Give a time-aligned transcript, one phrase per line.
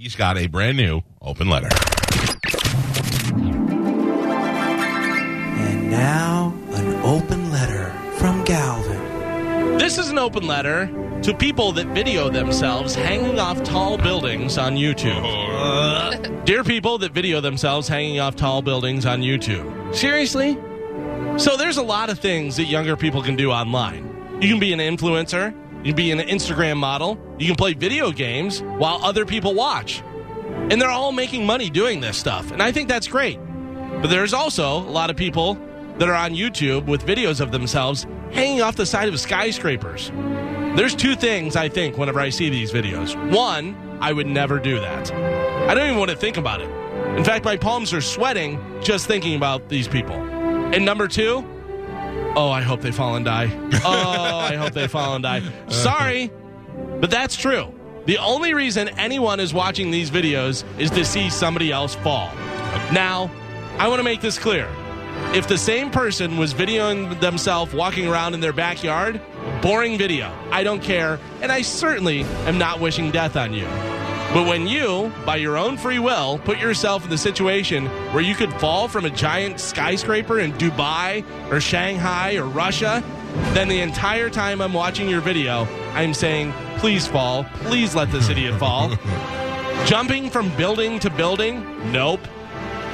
[0.00, 1.70] He's got a brand new open letter.
[5.58, 9.76] And now, an open letter from Galvin.
[9.76, 10.86] This is an open letter
[11.24, 15.24] to people that video themselves hanging off tall buildings on YouTube.
[16.44, 19.96] Dear people that video themselves hanging off tall buildings on YouTube.
[19.96, 20.56] Seriously?
[21.40, 24.04] So there's a lot of things that younger people can do online.
[24.40, 28.10] You can be an influencer, you can be an Instagram model, you can play video
[28.10, 30.02] games while other people watch.
[30.70, 32.50] And they're all making money doing this stuff.
[32.50, 33.38] And I think that's great.
[34.00, 35.58] But there's also a lot of people
[35.98, 40.10] that are on YouTube with videos of themselves hanging off the side of skyscrapers.
[40.76, 43.16] There's two things I think whenever I see these videos.
[43.34, 45.10] One, I would never do that.
[45.12, 46.68] I don't even want to think about it.
[47.16, 50.14] In fact, my palms are sweating just thinking about these people.
[50.14, 51.44] And number two,
[52.38, 53.50] oh, I hope they fall and die.
[53.84, 55.42] Oh, I hope they fall and die.
[55.68, 56.30] Sorry,
[57.00, 57.74] but that's true.
[58.06, 62.32] The only reason anyone is watching these videos is to see somebody else fall.
[62.92, 63.30] Now,
[63.78, 64.68] I want to make this clear.
[65.34, 69.20] If the same person was videoing themselves walking around in their backyard,
[69.60, 70.32] boring video.
[70.50, 73.66] I don't care, and I certainly am not wishing death on you.
[74.32, 78.34] But when you, by your own free will, put yourself in the situation where you
[78.34, 83.02] could fall from a giant skyscraper in Dubai or Shanghai or Russia,
[83.54, 87.44] then the entire time I'm watching your video, I'm saying, please fall.
[87.62, 88.90] Please let this idiot fall.
[89.86, 91.90] Jumping from building to building?
[91.90, 92.20] Nope.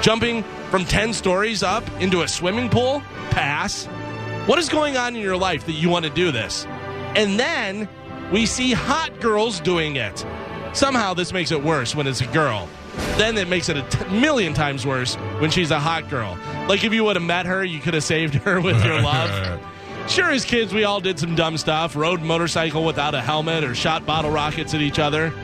[0.00, 3.02] Jumping from 10 stories up into a swimming pool?
[3.30, 3.84] Pass.
[4.46, 6.64] What is going on in your life that you want to do this?
[7.14, 7.86] And then
[8.32, 10.24] we see hot girls doing it.
[10.72, 12.68] Somehow this makes it worse when it's a girl.
[13.16, 16.38] Then it makes it a t- million times worse when she's a hot girl.
[16.68, 19.60] Like if you would have met her, you could have saved her with your love.
[20.08, 23.74] Sure, as kids, we all did some dumb stuff, rode motorcycle without a helmet, or
[23.74, 25.34] shot bottle rockets at each other.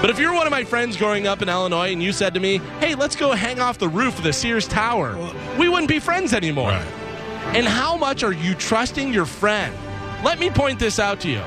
[0.00, 2.40] But if you're one of my friends growing up in Illinois and you said to
[2.40, 5.16] me, hey, let's go hang off the roof of the Sears Tower,
[5.58, 6.70] we wouldn't be friends anymore.
[6.70, 9.74] And how much are you trusting your friend?
[10.22, 11.42] Let me point this out to you.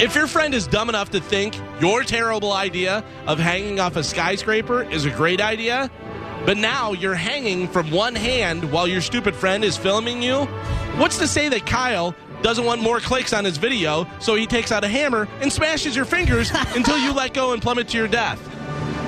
[0.00, 4.04] If your friend is dumb enough to think your terrible idea of hanging off a
[4.04, 5.90] skyscraper is a great idea,
[6.46, 10.44] but now you're hanging from one hand while your stupid friend is filming you,
[10.96, 14.70] what's to say that Kyle doesn't want more clicks on his video, so he takes
[14.70, 18.08] out a hammer and smashes your fingers until you let go and plummet to your
[18.08, 18.40] death?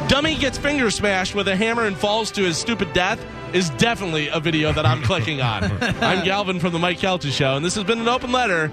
[0.09, 4.29] Dummy gets finger smashed with a hammer and falls to his stupid death is definitely
[4.29, 5.65] a video that I'm clicking on.
[6.03, 8.73] I'm Galvin from the Mike Calta Show, and this has been an open letter.